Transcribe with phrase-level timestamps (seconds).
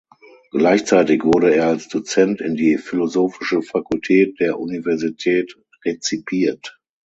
[0.49, 6.79] Gleichzeitig wurde er als Dozent in die Philosophische Fakultät der Universität rezipiert.